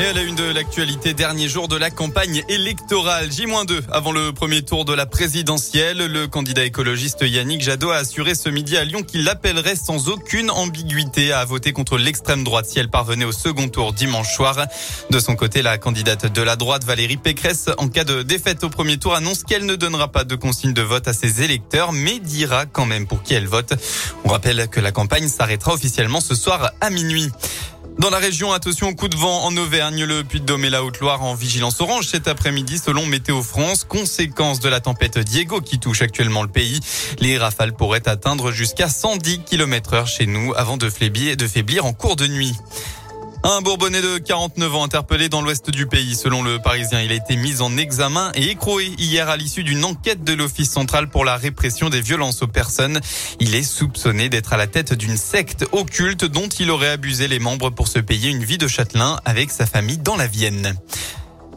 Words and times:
Et 0.00 0.06
à 0.06 0.14
la 0.14 0.22
une 0.22 0.34
de 0.34 0.44
l'actualité, 0.44 1.12
dernier 1.12 1.46
jour 1.46 1.68
de 1.68 1.76
la 1.76 1.90
campagne 1.90 2.42
électorale, 2.48 3.30
J-2 3.30 3.82
avant 3.92 4.12
le 4.12 4.32
premier 4.32 4.62
tour 4.62 4.86
de 4.86 4.94
la 4.94 5.04
présidentielle. 5.04 5.98
Le 5.98 6.26
candidat 6.26 6.64
écologiste 6.64 7.20
Yannick 7.20 7.60
Jadot 7.60 7.90
a 7.90 7.96
assuré 7.96 8.34
ce 8.34 8.48
midi 8.48 8.78
à 8.78 8.84
Lyon 8.84 9.02
qu'il 9.02 9.24
l'appellerait 9.24 9.76
sans 9.76 10.08
aucune 10.08 10.50
ambiguïté 10.50 11.34
à 11.34 11.44
voter 11.44 11.74
contre 11.74 11.98
l'extrême 11.98 12.44
droite 12.44 12.64
si 12.64 12.78
elle 12.78 12.88
parvenait 12.88 13.26
au 13.26 13.32
second 13.32 13.68
tour 13.68 13.92
dimanche 13.92 14.34
soir. 14.34 14.56
De 15.10 15.18
son 15.18 15.36
côté, 15.36 15.60
la 15.60 15.76
candidate 15.76 16.32
de 16.32 16.40
la 16.40 16.56
droite, 16.56 16.84
Valérie 16.84 17.18
Pécresse, 17.18 17.68
en 17.76 17.88
cas 17.88 18.04
de 18.04 18.22
défaite 18.22 18.64
au 18.64 18.70
premier 18.70 18.96
tour, 18.96 19.14
annonce 19.14 19.44
qu'elle 19.44 19.66
ne 19.66 19.76
donnera 19.76 20.08
pas 20.08 20.24
de 20.24 20.34
consigne 20.34 20.72
de 20.72 20.82
vote 20.82 21.08
à 21.08 21.12
ses 21.12 21.42
électeurs, 21.42 21.92
mais 21.92 22.20
dira 22.20 22.64
quand 22.64 22.86
même 22.86 23.06
pour 23.06 23.22
qui 23.22 23.34
elle 23.34 23.48
vote. 23.48 23.74
On 24.24 24.30
rappelle 24.30 24.66
que 24.68 24.80
la 24.80 24.92
campagne 24.92 25.28
s'arrêtera 25.28 25.74
officiellement 25.74 26.22
ce 26.22 26.34
soir 26.34 26.70
à 26.80 26.88
minuit. 26.88 27.28
Dans 28.00 28.08
la 28.08 28.16
région, 28.16 28.50
attention 28.54 28.88
au 28.88 28.94
coup 28.94 29.08
de 29.08 29.16
vent 29.16 29.44
en 29.44 29.54
Auvergne, 29.58 30.04
le 30.04 30.24
Puy-de-Dôme 30.24 30.64
et 30.64 30.70
la 30.70 30.82
Haute-Loire 30.82 31.22
en 31.22 31.34
vigilance 31.34 31.82
orange 31.82 32.06
cet 32.06 32.28
après-midi 32.28 32.78
selon 32.78 33.04
Météo 33.04 33.42
France, 33.42 33.84
conséquence 33.84 34.58
de 34.58 34.70
la 34.70 34.80
tempête 34.80 35.18
Diego 35.18 35.60
qui 35.60 35.78
touche 35.78 36.00
actuellement 36.00 36.42
le 36.42 36.48
pays. 36.48 36.80
Les 37.18 37.36
rafales 37.36 37.74
pourraient 37.74 38.08
atteindre 38.08 38.52
jusqu'à 38.52 38.88
110 38.88 39.40
km 39.40 39.92
heure 39.92 40.06
chez 40.06 40.24
nous 40.24 40.54
avant 40.54 40.78
de 40.78 40.88
faiblir, 40.88 41.36
de 41.36 41.46
faiblir 41.46 41.84
en 41.84 41.92
cours 41.92 42.16
de 42.16 42.26
nuit. 42.26 42.54
Un 43.42 43.62
Bourbonnais 43.62 44.02
de 44.02 44.18
49 44.18 44.74
ans 44.74 44.84
interpellé 44.84 45.30
dans 45.30 45.40
l'ouest 45.40 45.70
du 45.70 45.86
pays. 45.86 46.14
Selon 46.14 46.42
le 46.42 46.58
Parisien, 46.58 47.00
il 47.00 47.10
a 47.10 47.14
été 47.14 47.36
mis 47.36 47.62
en 47.62 47.78
examen 47.78 48.32
et 48.34 48.50
écroué 48.50 48.92
hier 48.98 49.30
à 49.30 49.38
l'issue 49.38 49.64
d'une 49.64 49.82
enquête 49.86 50.24
de 50.24 50.34
l'Office 50.34 50.70
central 50.70 51.08
pour 51.08 51.24
la 51.24 51.36
répression 51.36 51.88
des 51.88 52.02
violences 52.02 52.42
aux 52.42 52.46
personnes. 52.46 53.00
Il 53.40 53.54
est 53.54 53.62
soupçonné 53.62 54.28
d'être 54.28 54.52
à 54.52 54.58
la 54.58 54.66
tête 54.66 54.92
d'une 54.92 55.16
secte 55.16 55.64
occulte 55.72 56.26
dont 56.26 56.48
il 56.48 56.70
aurait 56.70 56.90
abusé 56.90 57.28
les 57.28 57.38
membres 57.38 57.70
pour 57.70 57.88
se 57.88 57.98
payer 57.98 58.28
une 58.28 58.44
vie 58.44 58.58
de 58.58 58.68
châtelain 58.68 59.18
avec 59.24 59.50
sa 59.50 59.64
famille 59.64 59.98
dans 59.98 60.16
la 60.16 60.26
Vienne. 60.26 60.74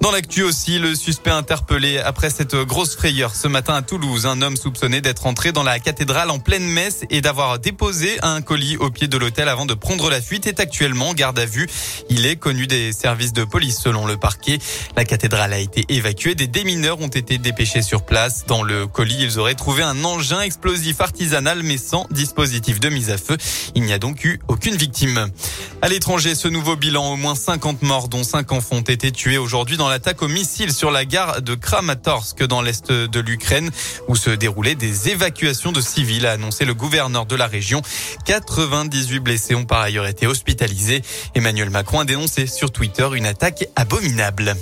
Dans 0.00 0.12
l'actu 0.12 0.44
aussi, 0.44 0.78
le 0.78 0.94
suspect 0.94 1.30
interpellé 1.30 1.98
après 1.98 2.30
cette 2.30 2.54
grosse 2.54 2.94
frayeur 2.94 3.34
ce 3.34 3.48
matin 3.48 3.74
à 3.74 3.82
Toulouse. 3.82 4.26
Un 4.26 4.42
homme 4.42 4.56
soupçonné 4.56 5.00
d'être 5.00 5.26
entré 5.26 5.50
dans 5.50 5.64
la 5.64 5.80
cathédrale 5.80 6.30
en 6.30 6.38
pleine 6.38 6.66
messe 6.66 7.00
et 7.10 7.20
d'avoir 7.20 7.58
déposé 7.58 8.16
un 8.22 8.40
colis 8.40 8.76
au 8.76 8.90
pied 8.90 9.08
de 9.08 9.18
l'hôtel 9.18 9.48
avant 9.48 9.66
de 9.66 9.74
prendre 9.74 10.08
la 10.08 10.20
fuite 10.20 10.46
est 10.46 10.60
actuellement 10.60 11.14
garde 11.14 11.38
à 11.40 11.46
vue. 11.46 11.68
Il 12.10 12.26
est 12.26 12.36
connu 12.36 12.68
des 12.68 12.92
services 12.92 13.32
de 13.32 13.42
police 13.42 13.80
selon 13.80 14.06
le 14.06 14.16
parquet. 14.16 14.60
La 14.96 15.04
cathédrale 15.04 15.52
a 15.52 15.58
été 15.58 15.84
évacuée. 15.88 16.36
Des 16.36 16.46
démineurs 16.46 17.00
ont 17.00 17.08
été 17.08 17.36
dépêchés 17.38 17.82
sur 17.82 18.04
place. 18.04 18.46
Dans 18.46 18.62
le 18.62 18.86
colis, 18.86 19.18
ils 19.20 19.40
auraient 19.40 19.56
trouvé 19.56 19.82
un 19.82 20.04
engin 20.04 20.42
explosif 20.42 21.00
artisanal 21.00 21.64
mais 21.64 21.76
sans 21.76 22.06
dispositif 22.12 22.78
de 22.78 22.88
mise 22.88 23.10
à 23.10 23.18
feu. 23.18 23.36
Il 23.74 23.82
n'y 23.82 23.92
a 23.92 23.98
donc 23.98 24.24
eu 24.24 24.38
aucune 24.46 24.76
victime. 24.76 25.28
À 25.82 25.88
l'étranger, 25.88 26.36
ce 26.36 26.46
nouveau 26.46 26.76
bilan, 26.76 27.12
au 27.12 27.16
moins 27.16 27.34
50 27.34 27.82
morts 27.82 28.08
dont 28.08 28.22
5 28.22 28.52
enfants 28.52 28.76
ont 28.76 28.80
été 28.80 29.10
tués 29.10 29.38
aujourd'hui 29.38 29.76
dans 29.76 29.87
l'attaque 29.88 30.22
au 30.22 30.28
missile 30.28 30.72
sur 30.72 30.90
la 30.90 31.04
gare 31.04 31.42
de 31.42 31.54
Kramatorsk 31.54 32.44
dans 32.44 32.62
l'est 32.62 32.90
de 32.90 33.20
l'Ukraine 33.20 33.70
où 34.08 34.16
se 34.16 34.30
déroulaient 34.30 34.74
des 34.74 35.08
évacuations 35.10 35.72
de 35.72 35.80
civils, 35.80 36.26
a 36.26 36.32
annoncé 36.32 36.64
le 36.64 36.74
gouverneur 36.74 37.26
de 37.26 37.36
la 37.36 37.46
région. 37.46 37.82
98 38.24 39.20
blessés 39.20 39.54
ont 39.54 39.64
par 39.64 39.80
ailleurs 39.80 40.06
été 40.06 40.26
hospitalisés. 40.26 41.02
Emmanuel 41.34 41.70
Macron 41.70 42.00
a 42.00 42.04
dénoncé 42.04 42.46
sur 42.46 42.70
Twitter 42.70 43.08
une 43.14 43.26
attaque 43.26 43.66
abominable. 43.76 44.54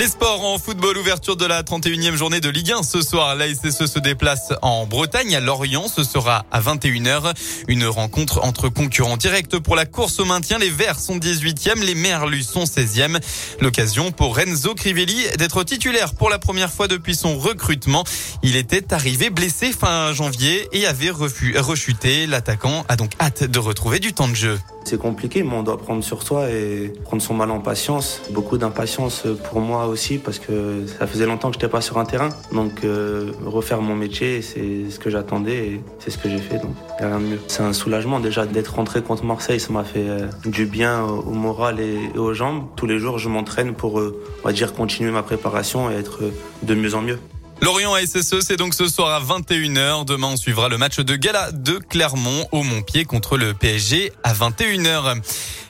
Les 0.00 0.08
sports 0.08 0.42
en 0.42 0.56
football, 0.56 0.96
ouverture 0.96 1.36
de 1.36 1.44
la 1.44 1.62
31e 1.62 2.14
journée 2.14 2.40
de 2.40 2.48
Ligue 2.48 2.72
1 2.72 2.82
ce 2.84 3.02
soir. 3.02 3.36
La 3.36 3.54
SSE 3.54 3.84
se 3.84 3.98
déplace 3.98 4.54
en 4.62 4.86
Bretagne, 4.86 5.36
à 5.36 5.40
Lorient. 5.40 5.88
Ce 5.88 6.04
sera 6.04 6.46
à 6.50 6.62
21h. 6.62 7.34
Une 7.68 7.84
rencontre 7.84 8.42
entre 8.42 8.70
concurrents 8.70 9.18
directs 9.18 9.58
pour 9.58 9.76
la 9.76 9.84
course 9.84 10.18
au 10.18 10.24
maintien. 10.24 10.56
Les 10.56 10.70
Verts 10.70 10.98
sont 10.98 11.18
18e, 11.18 11.84
les 11.84 11.94
Merlus 11.94 12.44
sont 12.44 12.64
16e. 12.64 13.20
L'occasion 13.60 14.10
pour 14.10 14.36
Renzo 14.36 14.74
Crivelli 14.74 15.22
d'être 15.36 15.64
titulaire 15.64 16.14
pour 16.14 16.30
la 16.30 16.38
première 16.38 16.72
fois 16.72 16.88
depuis 16.88 17.14
son 17.14 17.36
recrutement. 17.36 18.04
Il 18.42 18.56
était 18.56 18.94
arrivé 18.94 19.28
blessé 19.28 19.70
fin 19.70 20.14
janvier 20.14 20.66
et 20.72 20.86
avait 20.86 21.10
rechuté. 21.10 22.26
L'attaquant 22.26 22.86
a 22.88 22.96
donc 22.96 23.10
hâte 23.20 23.44
de 23.44 23.58
retrouver 23.58 23.98
du 23.98 24.14
temps 24.14 24.28
de 24.28 24.34
jeu. 24.34 24.58
C'est 24.84 24.98
compliqué, 24.98 25.42
mais 25.42 25.54
on 25.54 25.62
doit 25.62 25.76
prendre 25.76 26.02
sur 26.02 26.22
soi 26.22 26.50
et 26.50 26.90
prendre 27.04 27.22
son 27.22 27.34
mal 27.34 27.50
en 27.50 27.60
patience. 27.60 28.22
Beaucoup 28.30 28.56
d'impatience 28.56 29.24
pour 29.50 29.60
moi 29.60 29.89
aussi 29.90 30.18
parce 30.18 30.38
que 30.38 30.86
ça 30.98 31.06
faisait 31.06 31.26
longtemps 31.26 31.50
que 31.50 31.54
je 31.54 31.58
n'étais 31.58 31.70
pas 31.70 31.80
sur 31.80 31.98
un 31.98 32.04
terrain. 32.04 32.30
Donc 32.52 32.84
euh, 32.84 33.32
refaire 33.44 33.82
mon 33.82 33.94
métier, 33.94 34.42
c'est 34.42 34.90
ce 34.90 34.98
que 34.98 35.10
j'attendais 35.10 35.66
et 35.66 35.80
c'est 35.98 36.10
ce 36.10 36.18
que 36.18 36.28
j'ai 36.28 36.38
fait. 36.38 36.58
Donc 36.58 36.74
n'y 36.98 37.04
a 37.04 37.08
rien 37.08 37.20
de 37.20 37.26
mieux. 37.26 37.40
C'est 37.48 37.62
un 37.62 37.72
soulagement 37.72 38.20
déjà 38.20 38.46
d'être 38.46 38.74
rentré 38.74 39.02
contre 39.02 39.24
Marseille. 39.24 39.60
Ça 39.60 39.72
m'a 39.72 39.84
fait 39.84 40.08
euh, 40.08 40.28
du 40.46 40.66
bien 40.66 41.02
au 41.02 41.32
moral 41.32 41.80
et 41.80 42.16
aux 42.16 42.32
jambes. 42.32 42.66
Tous 42.76 42.86
les 42.86 42.98
jours, 42.98 43.18
je 43.18 43.28
m'entraîne 43.28 43.74
pour, 43.74 44.00
euh, 44.00 44.22
on 44.42 44.46
va 44.46 44.52
dire, 44.52 44.72
continuer 44.72 45.10
ma 45.10 45.22
préparation 45.22 45.90
et 45.90 45.94
être 45.94 46.20
de 46.62 46.74
mieux 46.74 46.94
en 46.94 47.02
mieux. 47.02 47.18
Lorient 47.62 47.94
SSE, 47.94 48.40
c'est 48.40 48.56
donc 48.56 48.72
ce 48.72 48.88
soir 48.88 49.10
à 49.10 49.20
21h. 49.20 50.06
Demain, 50.06 50.28
on 50.28 50.36
suivra 50.36 50.70
le 50.70 50.78
match 50.78 50.98
de 50.98 51.14
gala 51.14 51.52
de 51.52 51.72
Clermont 51.72 52.46
au 52.52 52.62
Montpied 52.62 53.04
contre 53.04 53.36
le 53.36 53.52
PSG 53.52 54.12
à 54.24 54.32
21h. 54.32 55.20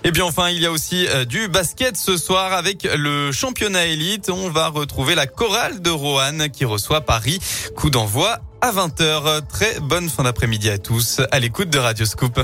Et 0.02 0.12
bien 0.12 0.24
enfin, 0.24 0.48
il 0.48 0.60
y 0.60 0.66
a 0.66 0.72
aussi 0.72 1.06
euh, 1.08 1.26
du 1.26 1.48
basket 1.48 1.96
ce 1.96 2.16
soir 2.16 2.54
avec 2.54 2.88
le 2.96 3.32
championnat 3.32 3.86
élite. 3.86 4.30
On 4.30 4.48
va 4.48 4.68
retrouver 4.68 5.14
la 5.14 5.26
chorale 5.26 5.82
de 5.82 5.90
Roanne 5.90 6.48
qui 6.50 6.64
reçoit 6.64 7.02
Paris. 7.02 7.38
Coup 7.76 7.90
d'envoi 7.90 8.38
à 8.62 8.72
20h. 8.72 9.46
Très 9.46 9.78
bonne 9.80 10.08
fin 10.08 10.22
d'après-midi 10.22 10.70
à 10.70 10.78
tous 10.78 11.20
à 11.30 11.38
l'écoute 11.38 11.68
de 11.68 11.78
Radio 11.78 12.06
Scoop. 12.06 12.40